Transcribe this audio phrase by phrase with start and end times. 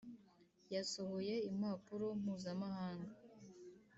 [0.73, 3.11] yasohoye impapuro mpuzamahanga